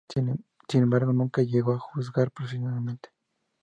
Sin 0.11 0.35
embargo 0.81 1.13
nunca 1.13 1.43
llegó 1.43 1.73
a 1.73 1.79
jugar 1.79 2.31
profesionalmente. 2.31 3.09